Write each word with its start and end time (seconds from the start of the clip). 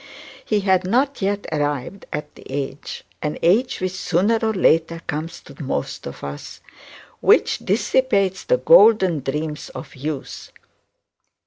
He 0.43 0.61
had 0.61 0.83
not 0.83 1.21
yet 1.21 1.45
arrived 1.51 2.07
at 2.11 2.33
the 2.33 2.43
age, 2.51 3.03
an 3.21 3.37
age 3.43 3.79
which 3.79 3.91
sooner 3.91 4.39
or 4.41 4.51
later 4.51 4.99
comes 5.05 5.39
to 5.41 5.61
most 5.63 6.07
of 6.07 6.23
us, 6.23 6.59
which 7.19 7.59
dissipates 7.59 8.43
the 8.43 8.57
golden 8.57 9.19
dreams 9.19 9.69
of 9.75 9.93
youth. 9.93 10.51